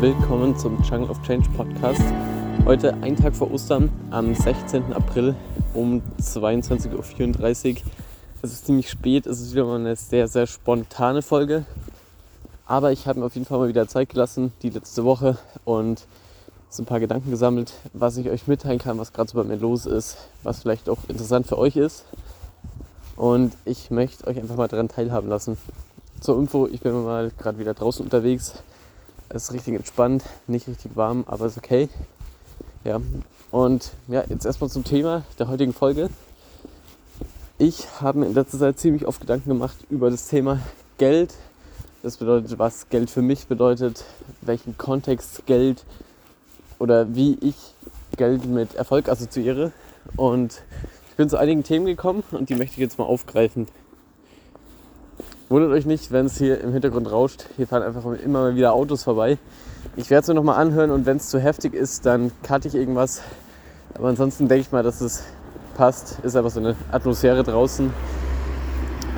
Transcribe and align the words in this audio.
willkommen 0.00 0.56
zum 0.56 0.82
Jungle 0.82 1.10
of 1.10 1.20
Change 1.20 1.46
Podcast. 1.50 2.00
Heute, 2.64 2.94
ein 3.02 3.16
Tag 3.16 3.36
vor 3.36 3.50
Ostern, 3.52 3.90
am 4.10 4.34
16. 4.34 4.94
April 4.94 5.34
um 5.74 6.00
22.34 6.18 7.74
Uhr. 7.74 7.82
Es 8.40 8.52
ist 8.52 8.64
ziemlich 8.64 8.88
spät, 8.88 9.26
es 9.26 9.42
ist 9.42 9.52
wieder 9.52 9.66
mal 9.66 9.78
eine 9.78 9.96
sehr, 9.96 10.26
sehr 10.26 10.46
spontane 10.46 11.20
Folge. 11.20 11.66
Aber 12.64 12.92
ich 12.92 13.06
habe 13.06 13.20
mir 13.20 13.26
auf 13.26 13.34
jeden 13.34 13.44
Fall 13.44 13.58
mal 13.58 13.68
wieder 13.68 13.88
Zeit 13.88 14.08
gelassen, 14.08 14.54
die 14.62 14.70
letzte 14.70 15.04
Woche, 15.04 15.36
und 15.66 16.06
so 16.70 16.82
ein 16.82 16.86
paar 16.86 17.00
Gedanken 17.00 17.30
gesammelt, 17.30 17.74
was 17.92 18.16
ich 18.16 18.30
euch 18.30 18.46
mitteilen 18.46 18.78
kann, 18.78 18.96
was 18.96 19.12
gerade 19.12 19.30
so 19.30 19.36
bei 19.36 19.44
mir 19.44 19.56
los 19.56 19.84
ist, 19.84 20.16
was 20.42 20.60
vielleicht 20.60 20.88
auch 20.88 21.00
interessant 21.08 21.46
für 21.46 21.58
euch 21.58 21.76
ist. 21.76 22.06
Und 23.16 23.52
ich 23.66 23.90
möchte 23.90 24.26
euch 24.26 24.38
einfach 24.38 24.56
mal 24.56 24.68
daran 24.68 24.88
teilhaben 24.88 25.28
lassen. 25.28 25.58
Zur 26.20 26.38
Info, 26.38 26.66
ich 26.68 26.80
bin 26.80 27.04
mal 27.04 27.30
gerade 27.36 27.58
wieder 27.58 27.74
draußen 27.74 28.02
unterwegs. 28.02 28.54
Es 29.32 29.44
ist 29.44 29.52
richtig 29.52 29.76
entspannt, 29.76 30.24
nicht 30.48 30.66
richtig 30.66 30.96
warm, 30.96 31.22
aber 31.28 31.46
ist 31.46 31.56
okay. 31.56 31.88
Ja, 32.82 33.00
und 33.52 33.92
ja, 34.08 34.24
jetzt 34.28 34.44
erstmal 34.44 34.70
zum 34.70 34.82
Thema 34.82 35.22
der 35.38 35.46
heutigen 35.46 35.72
Folge. 35.72 36.10
Ich 37.56 37.86
habe 38.00 38.18
mir 38.18 38.26
in 38.26 38.34
letzter 38.34 38.58
Zeit 38.58 38.80
ziemlich 38.80 39.06
oft 39.06 39.20
Gedanken 39.20 39.50
gemacht 39.50 39.76
über 39.88 40.10
das 40.10 40.26
Thema 40.26 40.58
Geld. 40.98 41.32
Das 42.02 42.16
bedeutet, 42.16 42.58
was 42.58 42.88
Geld 42.88 43.08
für 43.08 43.22
mich 43.22 43.46
bedeutet, 43.46 44.04
welchen 44.40 44.76
Kontext 44.76 45.46
Geld 45.46 45.84
oder 46.80 47.14
wie 47.14 47.38
ich 47.40 47.54
Geld 48.16 48.46
mit 48.46 48.74
Erfolg 48.74 49.08
assoziiere. 49.08 49.70
Und 50.16 50.60
ich 51.10 51.16
bin 51.16 51.28
zu 51.28 51.38
einigen 51.38 51.62
Themen 51.62 51.86
gekommen 51.86 52.24
und 52.32 52.48
die 52.48 52.56
möchte 52.56 52.72
ich 52.72 52.78
jetzt 52.78 52.98
mal 52.98 53.04
aufgreifen. 53.04 53.68
Wundert 55.50 55.72
euch 55.72 55.84
nicht, 55.84 56.12
wenn 56.12 56.26
es 56.26 56.38
hier 56.38 56.60
im 56.60 56.72
Hintergrund 56.72 57.10
rauscht. 57.10 57.46
Hier 57.56 57.66
fahren 57.66 57.82
einfach 57.82 58.04
immer 58.04 58.42
mal 58.42 58.54
wieder 58.54 58.72
Autos 58.72 59.02
vorbei. 59.02 59.36
Ich 59.96 60.08
werde 60.08 60.22
es 60.22 60.28
mir 60.28 60.34
nochmal 60.34 60.60
anhören 60.60 60.92
und 60.92 61.06
wenn 61.06 61.16
es 61.16 61.28
zu 61.28 61.40
heftig 61.40 61.74
ist, 61.74 62.06
dann 62.06 62.30
cutte 62.46 62.68
ich 62.68 62.76
irgendwas. 62.76 63.20
Aber 63.94 64.06
ansonsten 64.06 64.46
denke 64.46 64.60
ich 64.60 64.70
mal, 64.70 64.84
dass 64.84 65.00
es 65.00 65.24
passt. 65.74 66.20
Ist 66.22 66.36
einfach 66.36 66.52
so 66.52 66.60
eine 66.60 66.76
Atmosphäre 66.92 67.42
draußen. 67.42 67.92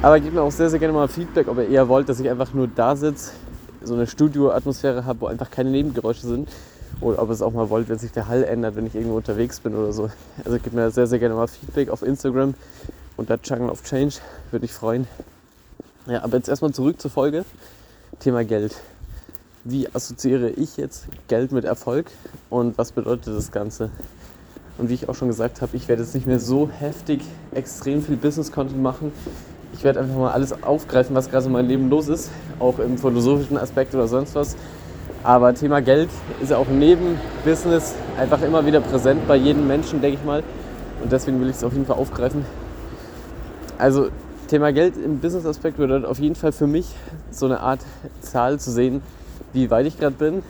Aber 0.01 0.19
gebt 0.21 0.33
mir 0.33 0.41
auch 0.41 0.51
sehr, 0.51 0.71
sehr 0.71 0.79
gerne 0.79 0.95
mal 0.95 1.07
Feedback, 1.07 1.49
ob 1.49 1.59
ihr 1.59 1.69
eher 1.69 1.87
wollt, 1.91 2.09
dass 2.09 2.19
ich 2.19 2.31
einfach 2.31 2.55
nur 2.55 2.67
da 2.67 2.97
sitze, 2.97 3.33
so 3.83 3.93
eine 3.93 4.07
Studio-Atmosphäre 4.07 5.05
habe, 5.05 5.21
wo 5.21 5.27
einfach 5.27 5.51
keine 5.51 5.69
Nebengeräusche 5.69 6.27
sind. 6.27 6.49
Oder 7.03 7.21
ob 7.21 7.29
ihr 7.29 7.35
es 7.35 7.43
auch 7.43 7.53
mal 7.53 7.69
wollt, 7.69 7.91
wenn 7.91 7.99
sich 7.99 8.13
der 8.13 8.29
Hall 8.29 8.43
ändert, 8.45 8.75
wenn 8.77 8.87
ich 8.87 8.95
irgendwo 8.95 9.17
unterwegs 9.17 9.61
bin 9.61 9.77
oder 9.77 9.93
so. 9.93 10.09
Also 10.47 10.59
gebt 10.59 10.73
mir 10.73 10.91
sehr, 10.93 11.07
sehr 11.07 11.19
gerne 11.19 11.35
mal 11.35 11.47
Feedback 11.47 11.91
auf 11.91 12.01
Instagram 12.01 12.55
unter 13.19 13.39
Jungle 13.45 13.69
of 13.69 13.83
Change. 13.83 14.15
Würde 14.51 14.65
ich 14.65 14.73
freuen. 14.73 15.07
Ja, 16.09 16.25
aber 16.25 16.37
jetzt 16.37 16.49
erstmal 16.49 16.73
zurück 16.73 17.01
zur 17.01 17.13
Folge. 17.13 17.45
Thema 18.19 18.45
Geld. 18.45 18.75
Wie 19.63 19.89
assoziiere 19.95 20.51
ich 20.51 20.77
jetzt 20.77 21.05
Geld 21.29 21.53
mit 21.53 21.65
Erfolg 21.65 22.07
und 22.51 22.77
was 22.77 22.91
bedeutet 22.91 23.37
das 23.37 23.53
Ganze? 23.53 23.91
Und 24.79 24.89
wie 24.89 24.95
ich 24.95 25.09
auch 25.09 25.15
schon 25.15 25.29
gesagt 25.29 25.63
habe, 25.63 25.77
ich 25.77 25.87
werde 25.87 26.03
jetzt 26.03 26.17
nicht 26.17 26.27
mehr 26.27 26.41
so 26.41 26.69
heftig 26.69 27.21
extrem 27.55 28.03
viel 28.03 28.17
Business-Content 28.17 28.83
machen. 28.83 29.13
Ich 29.75 29.85
werde 29.85 30.01
einfach 30.01 30.17
mal 30.17 30.33
alles 30.33 30.65
aufgreifen, 30.65 31.15
was 31.15 31.31
gerade 31.31 31.47
in 31.47 31.53
meinem 31.53 31.69
Leben 31.69 31.89
los 31.89 32.09
ist, 32.09 32.31
auch 32.59 32.81
im 32.81 32.99
philosophischen 32.99 33.57
Aspekt 33.57 33.95
oder 33.95 34.09
sonst 34.09 34.35
was. 34.35 34.57
Aber 35.23 35.55
Thema 35.55 35.81
Geld 35.83 36.11
ist 36.43 36.51
ja 36.51 36.57
auch 36.57 36.67
neben 36.67 37.17
Business 37.45 37.95
einfach 38.19 38.43
immer 38.43 38.67
wieder 38.67 38.81
präsent 38.81 39.29
bei 39.29 39.37
jedem 39.37 39.69
Menschen, 39.69 40.01
denke 40.01 40.19
ich 40.19 40.25
mal. 40.25 40.43
Und 41.01 41.13
deswegen 41.13 41.41
will 41.41 41.49
ich 41.49 41.57
es 41.57 41.63
auf 41.63 41.73
jeden 41.73 41.87
Fall 41.87 41.97
aufgreifen. 41.97 42.45
Also 43.79 44.09
Thema 44.53 44.71
Geld 44.71 44.99
im 44.99 45.19
Business-Aspekt 45.21 45.79
bedeutet 45.79 46.05
auf 46.05 46.19
jeden 46.19 46.35
Fall 46.35 46.53
für 46.53 46.67
mich 46.67 46.85
so 47.31 47.47
eine 47.47 47.61
Art 47.61 47.81
Zahl 48.21 48.61
zu 48.61 48.71
sehen, 48.71 49.01
wie 49.55 49.71
weit 49.71 49.87
ich 49.87 49.99
gerade 49.99 50.15
bin. 50.15 50.43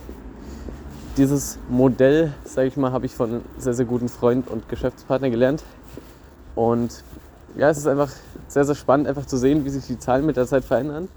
Dieses 1.15 1.57
Modell, 1.69 2.33
sage 2.43 2.67
ich 2.67 2.75
mal, 2.75 2.91
habe 2.91 3.05
ich 3.05 3.15
von 3.15 3.29
einem 3.29 3.41
sehr, 3.57 3.73
sehr 3.73 3.85
guten 3.85 4.09
Freund 4.09 4.49
und 4.49 4.67
Geschäftspartner 4.67 5.29
gelernt. 5.29 5.63
Und 6.53 7.01
ja, 7.55 7.69
es 7.69 7.77
ist 7.77 7.87
einfach 7.87 8.11
sehr, 8.49 8.65
sehr 8.65 8.75
spannend, 8.75 9.07
einfach 9.07 9.25
zu 9.25 9.37
sehen, 9.37 9.63
wie 9.63 9.69
sich 9.69 9.87
die 9.87 9.97
Zahlen 9.97 10.25
mit 10.25 10.35
der 10.35 10.47
Zeit 10.47 10.65
verändern. 10.65 11.07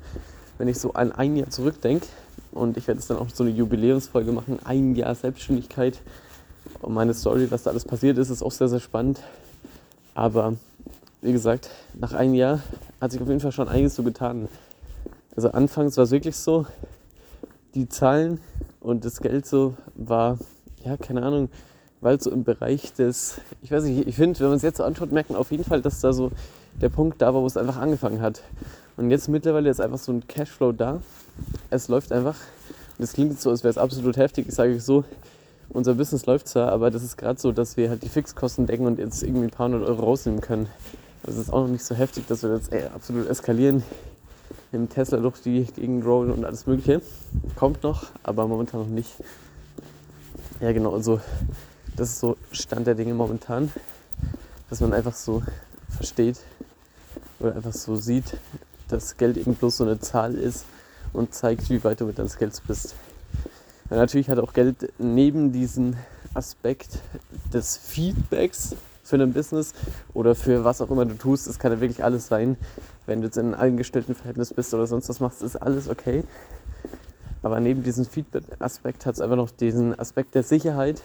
Wenn 0.56 0.68
ich 0.68 0.78
so 0.78 0.92
an 0.92 1.10
ein 1.10 1.34
Jahr 1.34 1.50
zurückdenke, 1.50 2.06
und 2.52 2.76
ich 2.76 2.86
werde 2.86 3.00
jetzt 3.00 3.10
dann 3.10 3.16
auch 3.16 3.30
so 3.34 3.42
eine 3.42 3.52
Jubiläumsfolge 3.52 4.30
machen, 4.30 4.60
ein 4.62 4.94
Jahr 4.94 5.16
Selbstständigkeit 5.16 5.98
und 6.82 6.94
meine 6.94 7.14
Story, 7.14 7.50
was 7.50 7.64
da 7.64 7.70
alles 7.70 7.84
passiert 7.84 8.16
ist, 8.16 8.30
ist 8.30 8.44
auch 8.44 8.52
sehr, 8.52 8.68
sehr 8.68 8.78
spannend. 8.78 9.18
Aber 10.14 10.54
wie 11.26 11.32
gesagt, 11.32 11.70
nach 11.94 12.12
einem 12.12 12.34
Jahr 12.34 12.60
hat 13.00 13.10
sich 13.10 13.20
auf 13.20 13.26
jeden 13.26 13.40
Fall 13.40 13.50
schon 13.50 13.66
einiges 13.66 13.96
so 13.96 14.04
getan. 14.04 14.48
Also 15.34 15.50
anfangs 15.50 15.96
war 15.96 16.04
es 16.04 16.12
wirklich 16.12 16.36
so, 16.36 16.66
die 17.74 17.88
Zahlen 17.88 18.40
und 18.80 19.04
das 19.04 19.20
Geld 19.20 19.44
so 19.44 19.74
war, 19.96 20.38
ja, 20.84 20.96
keine 20.96 21.24
Ahnung, 21.24 21.48
weil 22.00 22.20
so 22.20 22.30
im 22.30 22.44
Bereich 22.44 22.92
des, 22.92 23.40
ich 23.60 23.72
weiß 23.72 23.82
nicht, 23.82 24.06
ich 24.06 24.14
finde, 24.14 24.38
wenn 24.38 24.48
man 24.48 24.56
es 24.56 24.62
jetzt 24.62 24.76
so 24.76 24.84
anschaut, 24.84 25.10
merkt 25.10 25.30
man 25.30 25.38
auf 25.38 25.50
jeden 25.50 25.64
Fall, 25.64 25.82
dass 25.82 26.00
da 26.00 26.12
so 26.12 26.30
der 26.80 26.90
Punkt 26.90 27.20
da 27.20 27.34
war, 27.34 27.42
wo 27.42 27.46
es 27.46 27.56
einfach 27.56 27.76
angefangen 27.76 28.20
hat. 28.20 28.40
Und 28.96 29.10
jetzt 29.10 29.28
mittlerweile 29.28 29.68
ist 29.68 29.80
einfach 29.80 29.98
so 29.98 30.12
ein 30.12 30.28
Cashflow 30.28 30.70
da. 30.70 31.02
Es 31.70 31.88
läuft 31.88 32.12
einfach. 32.12 32.36
Und 32.96 33.02
es 33.02 33.14
klingt 33.14 33.40
so, 33.40 33.50
als 33.50 33.64
wäre 33.64 33.70
es 33.70 33.78
absolut 33.78 34.16
heftig. 34.16 34.46
Ich 34.46 34.54
sage 34.54 34.74
euch 34.74 34.84
so, 34.84 35.04
unser 35.70 35.94
Business 35.94 36.24
läuft 36.24 36.46
zwar, 36.46 36.70
aber 36.70 36.92
das 36.92 37.02
ist 37.02 37.16
gerade 37.16 37.40
so, 37.40 37.50
dass 37.50 37.76
wir 37.76 37.90
halt 37.90 38.04
die 38.04 38.08
Fixkosten 38.08 38.66
decken 38.66 38.86
und 38.86 39.00
jetzt 39.00 39.24
irgendwie 39.24 39.46
ein 39.46 39.50
paar 39.50 39.66
hundert 39.66 39.88
Euro 39.88 40.04
rausnehmen 40.04 40.40
können. 40.40 40.68
Das 41.26 41.36
ist 41.36 41.52
auch 41.52 41.62
noch 41.62 41.68
nicht 41.68 41.84
so 41.84 41.96
heftig, 41.96 42.28
dass 42.28 42.44
wir 42.44 42.54
jetzt 42.54 42.72
ey, 42.72 42.84
absolut 42.84 43.28
eskalieren. 43.28 43.82
Im 44.70 44.88
Tesla 44.88 45.18
durch 45.18 45.40
die 45.40 45.64
Gegend 45.64 46.06
rollen 46.06 46.30
und 46.30 46.44
alles 46.44 46.66
Mögliche. 46.66 47.02
Kommt 47.56 47.82
noch, 47.82 48.06
aber 48.22 48.46
momentan 48.46 48.80
noch 48.80 48.88
nicht. 48.88 49.10
Ja, 50.60 50.70
genau, 50.70 50.94
also 50.94 51.20
das 51.96 52.10
ist 52.10 52.20
so 52.20 52.36
Stand 52.52 52.86
der 52.86 52.94
Dinge 52.94 53.12
momentan. 53.12 53.72
Dass 54.70 54.80
man 54.80 54.92
einfach 54.92 55.14
so 55.14 55.42
versteht 55.88 56.38
oder 57.40 57.56
einfach 57.56 57.72
so 57.72 57.96
sieht, 57.96 58.36
dass 58.88 59.16
Geld 59.16 59.36
eben 59.36 59.56
bloß 59.56 59.78
so 59.78 59.84
eine 59.84 59.98
Zahl 59.98 60.34
ist 60.34 60.64
und 61.12 61.34
zeigt, 61.34 61.68
wie 61.70 61.82
weit 61.82 62.00
du 62.00 62.06
mit 62.06 62.18
deines 62.18 62.38
Gelds 62.38 62.60
bist. 62.60 62.94
Ja, 63.90 63.96
natürlich 63.96 64.30
hat 64.30 64.38
auch 64.38 64.52
Geld 64.52 64.92
neben 64.98 65.52
diesem 65.52 65.96
Aspekt 66.34 66.98
des 67.52 67.76
Feedbacks 67.76 68.76
für 69.06 69.16
ein 69.16 69.32
Business 69.32 69.72
oder 70.14 70.34
für 70.34 70.64
was 70.64 70.80
auch 70.80 70.90
immer 70.90 71.04
du 71.04 71.14
tust. 71.14 71.46
Es 71.46 71.58
kann 71.58 71.72
ja 71.72 71.80
wirklich 71.80 72.02
alles 72.02 72.26
sein. 72.26 72.56
Wenn 73.06 73.20
du 73.20 73.26
jetzt 73.26 73.36
in 73.36 73.54
einem 73.54 73.72
Angestelltenverhältnis 73.72 74.52
bist 74.52 74.74
oder 74.74 74.86
sonst 74.86 75.08
was 75.08 75.20
machst, 75.20 75.42
ist 75.42 75.56
alles 75.56 75.88
okay. 75.88 76.24
Aber 77.42 77.60
neben 77.60 77.82
diesem 77.82 78.04
Feedback-Aspekt 78.04 79.06
hat 79.06 79.14
es 79.14 79.20
einfach 79.20 79.36
noch 79.36 79.50
diesen 79.50 79.98
Aspekt 79.98 80.34
der 80.34 80.42
Sicherheit. 80.42 81.00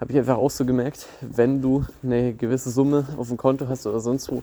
Habe 0.00 0.12
ich 0.12 0.18
einfach 0.18 0.38
auch 0.38 0.50
so 0.50 0.64
gemerkt, 0.64 1.06
wenn 1.20 1.60
du 1.60 1.84
eine 2.02 2.32
gewisse 2.32 2.70
Summe 2.70 3.06
auf 3.16 3.28
dem 3.28 3.36
Konto 3.36 3.68
hast 3.68 3.86
oder 3.86 4.00
sonst 4.00 4.30
wo, 4.30 4.42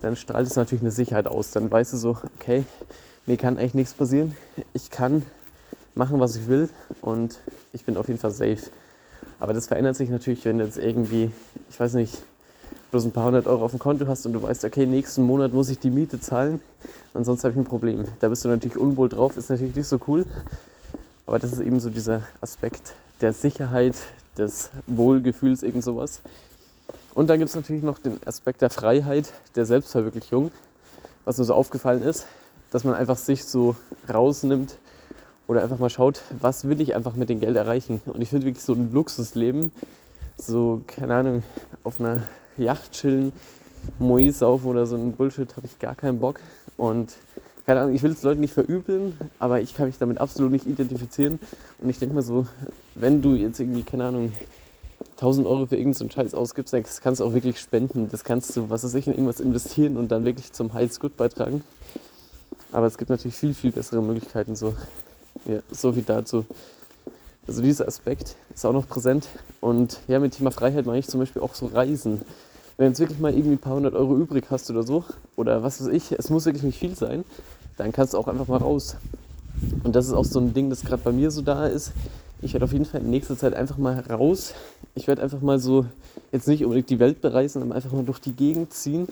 dann 0.00 0.16
strahlt 0.16 0.46
es 0.46 0.56
natürlich 0.56 0.82
eine 0.82 0.90
Sicherheit 0.90 1.26
aus. 1.26 1.50
Dann 1.50 1.70
weißt 1.70 1.92
du 1.92 1.96
so, 1.96 2.16
okay, 2.40 2.64
mir 3.26 3.36
kann 3.36 3.58
eigentlich 3.58 3.74
nichts 3.74 3.94
passieren. 3.94 4.34
Ich 4.72 4.90
kann 4.90 5.22
machen, 5.94 6.20
was 6.20 6.36
ich 6.36 6.48
will 6.48 6.68
und 7.02 7.38
ich 7.72 7.84
bin 7.84 7.96
auf 7.96 8.08
jeden 8.08 8.20
Fall 8.20 8.30
safe. 8.30 8.70
Aber 9.38 9.52
das 9.52 9.66
verändert 9.66 9.96
sich 9.96 10.08
natürlich, 10.08 10.44
wenn 10.44 10.58
du 10.58 10.64
jetzt 10.64 10.78
irgendwie, 10.78 11.30
ich 11.70 11.78
weiß 11.78 11.94
nicht, 11.94 12.22
bloß 12.90 13.04
ein 13.04 13.12
paar 13.12 13.26
hundert 13.26 13.46
Euro 13.46 13.64
auf 13.64 13.72
dem 13.72 13.80
Konto 13.80 14.06
hast 14.06 14.26
und 14.26 14.32
du 14.32 14.42
weißt, 14.42 14.64
okay, 14.64 14.86
nächsten 14.86 15.22
Monat 15.22 15.52
muss 15.52 15.68
ich 15.68 15.78
die 15.78 15.90
Miete 15.90 16.20
zahlen, 16.20 16.60
ansonsten 17.14 17.44
habe 17.44 17.52
ich 17.52 17.58
ein 17.58 17.68
Problem. 17.68 18.04
Da 18.20 18.28
bist 18.28 18.44
du 18.44 18.48
natürlich 18.48 18.76
unwohl 18.76 19.08
drauf, 19.08 19.36
ist 19.36 19.50
natürlich 19.50 19.74
nicht 19.74 19.88
so 19.88 20.00
cool. 20.06 20.24
Aber 21.26 21.38
das 21.38 21.52
ist 21.52 21.60
eben 21.60 21.80
so 21.80 21.90
dieser 21.90 22.22
Aspekt 22.40 22.94
der 23.20 23.32
Sicherheit, 23.32 23.96
des 24.36 24.70
Wohlgefühls, 24.86 25.62
irgend 25.62 25.84
sowas. 25.84 26.20
Und 27.14 27.30
dann 27.30 27.38
gibt 27.38 27.48
es 27.48 27.56
natürlich 27.56 27.82
noch 27.82 27.98
den 27.98 28.20
Aspekt 28.26 28.62
der 28.62 28.70
Freiheit, 28.70 29.32
der 29.54 29.64
Selbstverwirklichung, 29.64 30.50
was 31.24 31.38
mir 31.38 31.44
so 31.44 31.54
aufgefallen 31.54 32.02
ist, 32.02 32.26
dass 32.70 32.84
man 32.84 32.94
einfach 32.94 33.16
sich 33.16 33.44
so 33.44 33.76
rausnimmt 34.12 34.76
oder 35.48 35.62
einfach 35.62 35.78
mal 35.78 35.90
schaut, 35.90 36.20
was 36.40 36.68
will 36.68 36.80
ich 36.80 36.94
einfach 36.94 37.14
mit 37.14 37.28
dem 37.28 37.40
Geld 37.40 37.56
erreichen. 37.56 38.00
Und 38.06 38.20
ich 38.20 38.28
finde 38.28 38.46
wirklich 38.46 38.64
so 38.64 38.74
ein 38.74 38.92
Luxusleben, 38.92 39.72
so, 40.36 40.82
keine 40.86 41.14
Ahnung, 41.14 41.42
auf 41.84 42.00
einer 42.00 42.22
Yacht 42.56 42.92
chillen, 42.92 43.32
Moe 43.98 44.32
saufen 44.32 44.66
oder 44.66 44.86
so 44.86 44.96
ein 44.96 45.12
Bullshit, 45.12 45.56
habe 45.56 45.66
ich 45.66 45.78
gar 45.78 45.94
keinen 45.94 46.18
Bock. 46.18 46.40
Und 46.76 47.12
keine 47.66 47.80
Ahnung, 47.80 47.94
ich 47.94 48.02
will 48.02 48.12
es 48.12 48.22
Leuten 48.22 48.40
nicht 48.40 48.54
verübeln, 48.54 49.18
aber 49.38 49.60
ich 49.60 49.74
kann 49.74 49.86
mich 49.86 49.98
damit 49.98 50.18
absolut 50.18 50.52
nicht 50.52 50.66
identifizieren. 50.66 51.38
Und 51.78 51.88
ich 51.88 51.98
denke 51.98 52.14
mal 52.14 52.22
so, 52.22 52.46
wenn 52.94 53.22
du 53.22 53.34
jetzt 53.34 53.58
irgendwie, 53.60 53.82
keine 53.82 54.04
Ahnung, 54.04 54.32
1000 55.16 55.46
Euro 55.46 55.66
für 55.66 55.76
irgendeinen 55.76 56.10
Scheiß 56.10 56.34
ausgibst, 56.34 56.72
das 56.72 57.00
kannst 57.00 57.20
du 57.20 57.24
auch 57.24 57.32
wirklich 57.32 57.58
spenden. 57.58 58.08
Das 58.10 58.22
kannst 58.22 58.56
du, 58.56 58.68
was 58.68 58.84
weiß 58.84 58.94
ich, 58.94 59.06
in 59.06 59.14
irgendwas 59.14 59.40
investieren 59.40 59.96
und 59.96 60.08
dann 60.12 60.24
wirklich 60.24 60.52
zum 60.52 60.70
Good 60.70 61.16
beitragen. 61.16 61.62
Aber 62.72 62.86
es 62.86 62.98
gibt 62.98 63.10
natürlich 63.10 63.36
viel, 63.36 63.54
viel 63.54 63.72
bessere 63.72 64.02
Möglichkeiten, 64.02 64.56
so 64.56 64.74
ja, 65.46 65.60
so 65.70 65.92
viel 65.92 66.02
dazu. 66.02 66.44
Also 67.46 67.62
dieser 67.62 67.86
Aspekt 67.86 68.34
ist 68.52 68.64
auch 68.64 68.72
noch 68.72 68.88
präsent. 68.88 69.28
Und 69.60 70.00
ja, 70.08 70.18
mit 70.18 70.36
Thema 70.36 70.50
Freiheit 70.50 70.86
meine 70.86 70.98
ich 70.98 71.06
zum 71.06 71.20
Beispiel 71.20 71.42
auch 71.42 71.54
so 71.54 71.66
Reisen. 71.66 72.22
Wenn 72.76 72.86
du 72.86 72.90
jetzt 72.90 73.00
wirklich 73.00 73.20
mal 73.20 73.32
irgendwie 73.32 73.52
ein 73.52 73.58
paar 73.58 73.74
hundert 73.74 73.94
Euro 73.94 74.16
übrig 74.16 74.46
hast 74.50 74.68
oder 74.70 74.82
so, 74.82 75.04
oder 75.36 75.62
was 75.62 75.80
weiß 75.80 75.88
ich, 75.88 76.12
es 76.12 76.28
muss 76.28 76.44
wirklich 76.44 76.64
nicht 76.64 76.78
viel 76.78 76.94
sein, 76.94 77.24
dann 77.76 77.92
kannst 77.92 78.14
du 78.14 78.18
auch 78.18 78.28
einfach 78.28 78.48
mal 78.48 78.58
raus. 78.58 78.96
Und 79.84 79.96
das 79.96 80.06
ist 80.06 80.12
auch 80.12 80.24
so 80.24 80.40
ein 80.40 80.52
Ding, 80.52 80.70
das 80.70 80.82
gerade 80.82 81.02
bei 81.02 81.12
mir 81.12 81.30
so 81.30 81.40
da 81.40 81.66
ist. 81.66 81.92
Ich 82.42 82.52
werde 82.52 82.64
auf 82.64 82.72
jeden 82.72 82.84
Fall 82.84 83.00
in 83.00 83.10
nächster 83.10 83.38
Zeit 83.38 83.54
einfach 83.54 83.78
mal 83.78 83.98
raus. 84.00 84.52
Ich 84.94 85.06
werde 85.06 85.22
einfach 85.22 85.40
mal 85.40 85.58
so, 85.58 85.86
jetzt 86.32 86.48
nicht 86.48 86.64
unbedingt 86.64 86.90
die 86.90 86.98
Welt 86.98 87.22
bereisen, 87.22 87.62
aber 87.62 87.74
einfach 87.74 87.92
mal 87.92 88.04
durch 88.04 88.18
die 88.18 88.32
Gegend 88.32 88.74
ziehen. 88.74 89.08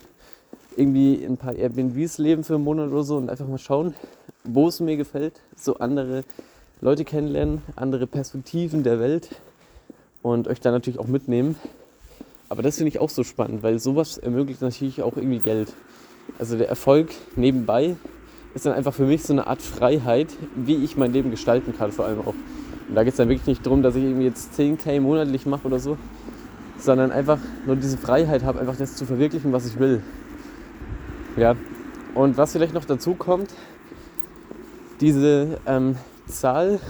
Irgendwie 0.77 1.15
in 1.15 1.35
ein 1.35 1.37
paar 1.37 1.55
Airbnbs 1.55 2.19
leben 2.19 2.45
für 2.45 2.57
einen 2.57 2.65
Monat 2.65 2.91
oder 2.91 3.05
so 3.05 3.17
und 3.17 3.31
einfach 3.31 3.47
mal 3.47 3.59
schauen, 3.59 3.95
wo 4.43 4.69
es 4.69 4.81
mir 4.81 4.97
gefällt. 4.97 5.41
So 5.57 5.79
andere 5.79 6.25
Leute 6.81 7.05
kennenlernen, 7.05 7.63
andere 7.77 8.07
Perspektiven 8.07 8.83
der 8.83 9.01
Welt 9.01 9.31
und 10.23 10.49
euch 10.49 10.61
dann 10.61 10.73
natürlich 10.73 10.99
auch 10.99 11.07
mitnehmen. 11.07 11.57
Aber 12.49 12.63
das 12.63 12.77
finde 12.77 12.89
ich 12.89 12.99
auch 12.99 13.11
so 13.11 13.25
spannend, 13.25 13.63
weil 13.63 13.79
sowas 13.79 14.19
ermöglicht 14.19 14.61
natürlich 14.61 15.03
auch 15.03 15.17
irgendwie 15.17 15.39
Geld. 15.39 15.73
Also 16.39 16.57
der 16.57 16.69
Erfolg 16.69 17.11
nebenbei 17.37 17.97
ist 18.55 18.67
dann 18.67 18.75
einfach 18.75 18.95
für 18.95 19.07
mich 19.07 19.23
so 19.23 19.33
eine 19.33 19.47
Art 19.47 19.63
Freiheit, 19.63 20.29
wie 20.55 20.77
ich 20.85 20.97
mein 20.97 21.13
Leben 21.13 21.31
gestalten 21.31 21.75
kann, 21.77 21.93
vor 21.93 22.05
allem 22.07 22.21
auch. 22.21 22.35
Und 22.89 22.95
da 22.95 23.03
geht 23.03 23.13
es 23.13 23.17
dann 23.17 23.29
wirklich 23.29 23.47
nicht 23.47 23.67
darum, 23.67 23.83
dass 23.83 23.97
ich 23.97 24.05
irgendwie 24.05 24.27
jetzt 24.27 24.59
10k 24.59 25.01
monatlich 25.01 25.47
mache 25.47 25.67
oder 25.67 25.79
so, 25.79 25.97
sondern 26.79 27.13
einfach 27.13 27.39
nur 27.67 27.77
diese 27.77 27.97
Freiheit 27.97 28.45
habe, 28.45 28.61
einfach 28.61 28.77
das 28.77 28.97
zu 28.97 29.07
verwirklichen, 29.07 29.53
was 29.53 29.67
ich 29.67 29.79
will. 29.79 30.03
Ja, 31.37 31.57
und 32.15 32.37
was 32.37 32.53
vielleicht 32.53 32.75
noch 32.75 32.85
dazu 32.85 33.15
kommt, 33.15 33.51
diese 35.01 35.59
ähm, 35.67 35.97
Zahl 36.27 36.81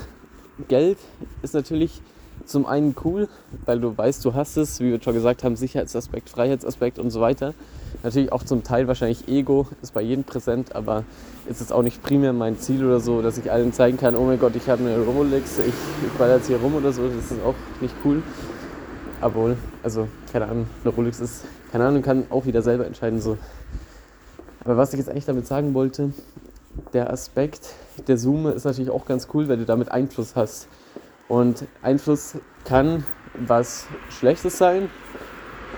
Geld 0.69 0.99
ist 1.43 1.55
natürlich 1.55 2.01
zum 2.47 2.67
einen 2.67 2.95
cool, 3.05 3.29
weil 3.65 3.81
du 3.81 3.97
weißt, 3.97 4.25
du 4.25 4.35
hast 4.35 4.57
es, 4.57 4.81
wie 4.81 4.91
wir 4.91 5.01
schon 5.03 5.15
gesagt 5.15 5.45
haben, 5.45 5.57
Sicherheitsaspekt, 5.57 6.29
Freiheitsaspekt 6.29 6.99
und 6.99 7.11
so 7.11 7.21
weiter. 7.21 7.55
Natürlich 8.03 8.33
auch 8.33 8.43
zum 8.43 8.63
Teil 8.63 8.87
wahrscheinlich 8.87 9.29
Ego, 9.29 9.67
ist 9.83 9.95
bei 9.95 10.03
jedem 10.03 10.25
präsent, 10.25 10.75
aber 10.77 11.05
ist 11.49 11.61
es 11.61 11.73
auch 11.73 11.83
nicht 11.83 12.03
primär 12.03 12.33
mein 12.33 12.59
Ziel 12.59 12.85
oder 12.85 13.01
so, 13.01 13.23
dass 13.23 13.39
ich 13.39 13.51
allen 13.51 13.73
zeigen 13.73 13.97
kann, 13.97 14.15
oh 14.15 14.25
mein 14.25 14.39
Gott, 14.39 14.55
ich 14.57 14.69
habe 14.69 14.85
eine 14.85 14.99
Rolex, 14.99 15.59
ich, 15.59 15.75
baller 16.19 16.37
jetzt 16.37 16.49
hier 16.49 16.59
rum 16.59 16.75
oder 16.75 16.93
so, 16.93 17.09
das 17.09 17.31
ist 17.31 17.43
auch 17.45 17.55
nicht 17.81 17.95
cool. 18.05 18.23
Aber 19.21 19.57
also, 19.83 20.09
keine 20.33 20.47
Ahnung, 20.47 20.67
eine 20.85 20.93
Rolex 20.93 21.21
ist, 21.21 21.45
keine 21.73 21.87
Ahnung, 21.87 22.03
kann 22.03 22.25
auch 22.31 22.45
wieder 22.47 22.63
selber 22.63 22.87
entscheiden 22.87 23.21
so. 23.21 23.39
Aber 24.65 24.77
was 24.77 24.93
ich 24.93 24.99
jetzt 24.99 25.09
eigentlich 25.09 25.25
damit 25.25 25.47
sagen 25.47 25.73
wollte, 25.73 26.13
der 26.93 27.11
Aspekt 27.11 27.75
der 28.09 28.19
Summe 28.19 28.51
ist 28.51 28.65
natürlich 28.65 28.91
auch 28.91 29.07
ganz 29.07 29.29
cool, 29.35 29.49
weil 29.49 29.57
du 29.57 29.65
damit 29.65 29.91
Einfluss 29.91 30.35
hast. 30.37 30.69
Und 31.29 31.67
Einfluss 31.83 32.37
kann 32.65 33.05
was 33.47 33.87
Schlechtes 34.11 34.59
sein. 34.59 34.91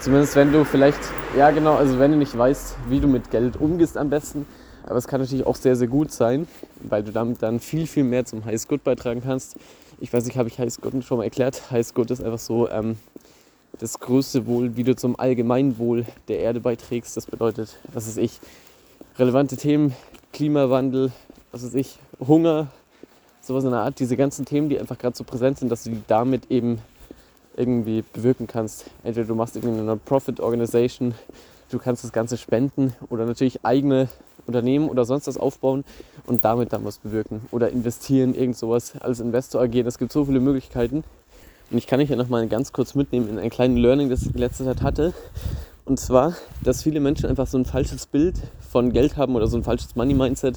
Zumindest 0.01 0.37
wenn 0.37 0.53
du 0.53 0.65
vielleicht, 0.65 1.01
ja 1.37 1.51
genau, 1.51 1.75
also 1.75 1.99
wenn 1.99 2.11
du 2.11 2.17
nicht 2.19 2.37
weißt, 2.37 2.77
wie 2.89 3.01
du 3.01 3.09
mit 3.09 3.31
Geld 3.31 3.57
umgehst 3.57 3.97
am 3.97 4.11
besten. 4.11 4.47
Aber 4.85 4.97
es 4.97 5.09
kann 5.09 5.21
natürlich 5.21 5.47
auch 5.47 5.57
sehr, 5.57 5.75
sehr 5.75 5.89
gut 5.89 6.13
sein, 6.13 6.47
weil 6.81 7.03
du 7.03 7.13
damit 7.13 7.43
dann 7.43 7.61
viel, 7.61 7.87
viel 7.87 8.05
mehr 8.05 8.25
zum 8.25 8.45
Highest 8.45 8.69
Good 8.69 8.85
beitragen 8.85 9.23
kannst. 9.23 9.57
Ich 9.99 10.13
weiß 10.13 10.25
nicht, 10.27 10.37
habe 10.37 10.49
ich 10.49 10.59
Highest 10.59 10.83
Good 10.83 11.03
schon 11.05 11.19
mal 11.19 11.25
erklärt? 11.25 11.71
Highest 11.71 11.95
Good 11.95 12.11
ist 12.11 12.23
einfach 12.23 12.39
so 12.39 12.69
ähm, 12.69 12.97
das 13.79 13.99
größte 13.99 14.47
Wohl, 14.47 14.77
wie 14.77 14.85
du 14.85 14.95
zum 14.95 15.19
Allgemeinwohl 15.19 16.05
der 16.29 16.39
Erde 16.39 16.61
beiträgst. 16.61 17.17
Das 17.17 17.27
bedeutet, 17.27 17.77
was 17.93 18.07
ist 18.07 18.19
ich, 18.19 18.39
relevante 19.19 19.57
Themen, 19.57 19.95
Klimawandel, 20.37 21.13
was 21.51 21.65
weiß 21.65 21.75
ich, 21.77 21.99
Hunger, 22.21 22.67
sowas 23.41 23.65
in 23.65 23.71
der 23.71 23.81
Art, 23.81 23.99
diese 23.99 24.19
ganzen 24.19 24.45
Themen, 24.45 24.69
die 24.69 24.79
einfach 24.79 24.99
gerade 24.99 25.17
so 25.17 25.25
präsent 25.25 25.59
sind, 25.59 25.73
dass 25.73 25.85
du 25.85 25.91
die 25.93 26.03
damit 26.07 26.51
eben 26.51 26.79
irgendwie 27.57 28.05
bewirken 28.13 28.47
kannst. 28.47 28.85
Entweder 29.03 29.27
du 29.27 29.35
machst 29.35 29.57
irgendwie 29.57 29.79
eine 29.79 29.85
Non-Profit-Organisation, 29.85 31.15
du 31.71 31.79
kannst 31.79 32.05
das 32.05 32.13
Ganze 32.13 32.37
spenden 32.37 32.93
oder 33.09 33.25
natürlich 33.25 33.65
eigene 33.65 34.11
Unternehmen 34.47 34.91
oder 34.91 35.07
sonst 35.07 35.27
was 35.27 35.39
aufbauen 35.39 35.87
und 36.27 36.45
damit 36.45 36.71
dann 36.75 36.85
was 36.85 36.99
bewirken. 36.99 37.41
Oder 37.51 37.71
investieren, 37.71 38.35
irgend 38.35 38.59
sowas, 38.59 38.93
als 39.01 39.21
Investor 39.21 39.63
agieren. 39.63 39.87
Es 39.87 39.97
gibt 39.97 40.13
so 40.13 40.27
viele 40.27 40.41
Möglichkeiten. 40.41 41.03
Und 41.71 41.79
ich 41.79 41.87
kann 41.87 41.99
euch 41.99 42.11
ja 42.11 42.17
noch 42.17 42.29
mal 42.29 42.47
ganz 42.47 42.75
kurz 42.75 42.95
mitnehmen 42.95 43.31
in 43.31 43.39
ein 43.39 43.49
kleines 43.49 43.79
Learning, 43.79 44.11
das 44.11 44.21
ich 44.21 44.35
in 44.35 44.39
letzter 44.39 44.67
Zeit 44.67 44.83
hatte. 44.83 45.15
Und 45.87 46.01
zwar, 46.01 46.35
dass 46.65 46.83
viele 46.83 46.99
Menschen 46.99 47.27
einfach 47.27 47.47
so 47.47 47.57
ein 47.57 47.65
falsches 47.65 48.07
Bild 48.07 48.35
von 48.71 48.93
Geld 48.93 49.17
haben 49.17 49.37
oder 49.37 49.47
so 49.47 49.57
ein 49.57 49.63
falsches 49.63 49.95
Money-Mindset. 49.95 50.57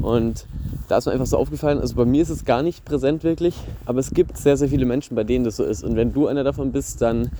Und 0.00 0.46
da 0.88 0.98
ist 0.98 1.06
mir 1.06 1.12
einfach 1.12 1.26
so 1.26 1.36
aufgefallen, 1.36 1.80
also 1.80 1.96
bei 1.96 2.04
mir 2.04 2.22
ist 2.22 2.30
es 2.30 2.44
gar 2.44 2.62
nicht 2.62 2.84
präsent 2.84 3.24
wirklich, 3.24 3.56
aber 3.86 3.98
es 3.98 4.12
gibt 4.12 4.38
sehr, 4.38 4.56
sehr 4.56 4.68
viele 4.68 4.86
Menschen, 4.86 5.16
bei 5.16 5.24
denen 5.24 5.44
das 5.44 5.56
so 5.56 5.64
ist. 5.64 5.82
Und 5.82 5.96
wenn 5.96 6.12
du 6.12 6.28
einer 6.28 6.44
davon 6.44 6.70
bist, 6.70 7.02
dann 7.02 7.32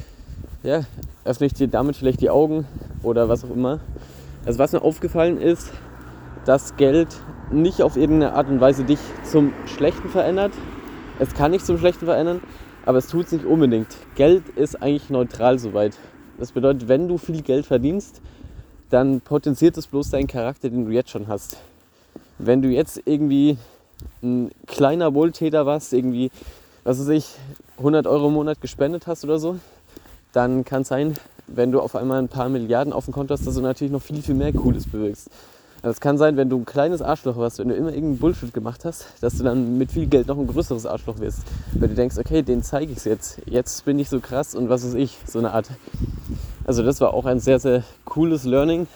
ja, 0.65 0.83
öffne 1.25 1.47
ich 1.47 1.55
dir 1.55 1.69
damit 1.69 1.95
vielleicht 1.95 2.21
die 2.21 2.31
Augen 2.31 2.67
oder 3.05 3.29
was 3.29 3.45
auch 3.45 3.51
immer. 3.51 3.79
Also 4.45 4.59
was 4.59 4.73
mir 4.73 4.83
aufgefallen 4.83 5.41
ist, 5.41 5.71
dass 6.45 6.77
Geld 6.77 7.17
nicht 7.53 7.83
auf 7.83 7.97
irgendeine 7.97 8.35
Art 8.35 8.49
und 8.49 8.61
Weise 8.61 8.83
dich 8.83 8.99
zum 9.23 9.53
Schlechten 9.67 10.09
verändert. 10.09 10.53
Es 11.21 11.35
kann 11.35 11.53
nicht 11.53 11.65
zum 11.65 11.79
Schlechten 11.79 12.05
verändern, 12.05 12.41
aber 12.85 12.99
es 12.99 13.07
tut 13.07 13.27
es 13.27 13.33
nicht 13.33 13.45
unbedingt. 13.45 13.97
Geld 14.17 14.49
ist 14.57 14.83
eigentlich 14.83 15.09
neutral 15.09 15.61
soweit. 15.61 15.97
Das 16.39 16.53
bedeutet, 16.53 16.89
wenn 16.89 17.09
du 17.09 17.19
viel 17.19 17.43
Geld 17.43 17.67
verdienst, 17.67 18.21
dann 18.91 19.21
potenziert 19.21 19.77
es 19.77 19.87
bloß 19.87 20.11
deinen 20.11 20.27
Charakter, 20.27 20.69
den 20.69 20.85
du 20.87 20.91
jetzt 20.91 21.11
schon 21.11 21.29
hast. 21.29 21.57
Wenn 22.39 22.63
du 22.63 22.69
jetzt 22.69 23.01
irgendwie 23.05 23.57
ein 24.23 24.51
kleiner 24.67 25.15
Wohltäter 25.15 25.67
warst, 25.67 25.93
irgendwie, 25.93 26.31
was 26.85 26.99
weiß 26.99 27.09
ich, 27.09 27.29
100 27.79 28.07
Euro 28.07 28.29
im 28.29 28.35
Monat 28.35 28.61
gespendet 28.61 29.07
hast 29.07 29.25
oder 29.25 29.39
so, 29.39 29.57
dann 30.33 30.65
kann 30.65 30.83
es 30.83 30.89
sein, 30.89 31.17
wenn 31.47 31.73
du 31.73 31.81
auf 31.81 31.95
einmal 31.95 32.19
ein 32.19 32.29
paar 32.29 32.49
Milliarden 32.49 32.93
auf 32.93 33.05
dem 33.05 33.15
Konto 33.15 33.35
hast, 33.35 33.47
dass 33.47 33.55
du 33.55 33.61
natürlich 33.61 33.93
noch 33.93 34.03
viel, 34.03 34.23
viel 34.23 34.35
mehr 34.35 34.53
Cooles 34.53 34.87
bewirkst. 34.87 35.31
Es 35.85 36.01
kann 36.01 36.17
sein, 36.17 36.37
wenn 36.37 36.49
du 36.49 36.59
ein 36.59 36.65
kleines 36.65 37.03
Arschloch 37.03 37.37
warst, 37.37 37.59
wenn 37.59 37.67
du 37.67 37.75
immer 37.75 37.89
irgendeinen 37.89 38.19
Bullshit 38.19 38.55
gemacht 38.55 38.85
hast, 38.85 39.05
dass 39.21 39.37
du 39.37 39.43
dann 39.43 39.79
mit 39.79 39.91
viel 39.91 40.07
Geld 40.07 40.29
noch 40.29 40.39
ein 40.39 40.47
größeres 40.47 40.87
Arschloch 40.87 41.19
wirst. 41.19 41.41
Weil 41.73 41.89
du 41.89 41.97
denkst, 41.97 42.19
okay, 42.19 42.43
den 42.43 42.63
zeige 42.63 42.93
ich 42.93 42.99
es 42.99 43.05
jetzt. 43.05 43.43
Jetzt 43.47 43.85
bin 43.85 43.99
ich 43.99 44.09
so 44.09 44.21
krass 44.21 44.55
und 44.55 44.69
was 44.69 44.85
weiß 44.85 44.95
ich, 44.95 45.19
so 45.27 45.41
eine 45.41 45.53
Art. 45.53 45.69
Also 46.65 46.85
das 46.85 47.01
war 47.01 47.13
auch 47.13 47.27
ein 47.27 47.41
sehr, 47.41 47.59
sehr 47.59 47.83
cooles 48.05 48.45
Learning, 48.45 48.87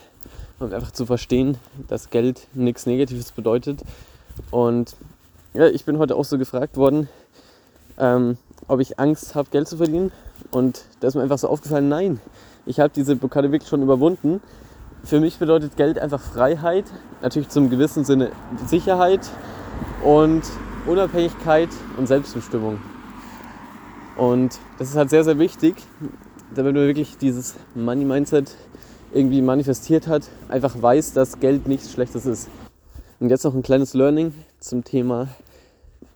um 0.61 0.73
einfach 0.73 0.93
zu 0.93 1.07
verstehen, 1.07 1.59
dass 1.89 2.11
Geld 2.11 2.47
nichts 2.55 2.87
Negatives 2.87 3.33
bedeutet. 3.33 3.83
Und 4.53 4.95
ja, 5.55 5.67
ich 5.67 5.87
bin 5.87 5.99
heute 5.99 6.15
auch 6.15 6.25
so 6.25 6.39
gefragt 6.39 6.77
worden, 6.77 7.09
ähm, 7.99 8.39
ob 8.69 8.79
ich 8.79 9.01
Angst 9.01 9.35
habe, 9.35 9.49
Geld 9.51 9.67
zu 9.67 9.79
verdienen. 9.79 10.13
Und 10.53 10.85
da 11.01 11.09
ist 11.09 11.17
mir 11.17 11.23
einfach 11.23 11.39
so 11.39 11.49
aufgefallen, 11.49 11.89
nein, 11.89 12.21
ich 12.65 12.79
habe 12.79 12.93
diese 12.95 13.17
Blockade 13.17 13.51
wirklich 13.51 13.69
schon 13.69 13.83
überwunden. 13.83 14.41
Für 15.07 15.21
mich 15.21 15.39
bedeutet 15.39 15.77
Geld 15.77 16.01
einfach 16.01 16.21
Freiheit, 16.21 16.85
natürlich 17.23 17.49
zum 17.49 17.71
gewissen 17.71 18.05
Sinne 18.05 18.33
Sicherheit 18.67 19.21
und 20.03 20.43
Unabhängigkeit 20.85 21.69
und 21.97 22.09
Selbstbestimmung. 22.09 22.81
Und 24.17 24.59
das 24.81 24.89
ist 24.91 24.97
halt 24.97 25.11
sehr, 25.11 25.23
sehr 25.23 25.39
wichtig, 25.39 25.77
damit 26.57 26.75
man 26.75 26.87
wirklich 26.87 27.19
dieses 27.19 27.55
Money-Mindset 27.77 28.51
irgendwie 29.15 29.43
manifestiert 29.43 30.09
hat, 30.09 30.25
einfach 30.49 30.83
weiß, 30.83 31.13
dass 31.13 31.39
Geld 31.39 31.69
nichts 31.69 31.93
Schlechtes 31.93 32.27
ist. 32.27 32.49
Und 33.21 33.31
jetzt 33.31 33.45
noch 33.45 33.55
ein 33.55 33.63
kleines 33.63 33.95
Learning 33.95 34.35
zum 34.59 34.83
Thema 34.83 35.29